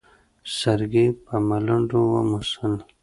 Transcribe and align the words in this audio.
سرګي 0.57 1.05
په 1.25 1.35
ملنډو 1.47 1.99
وموسل. 2.13 2.73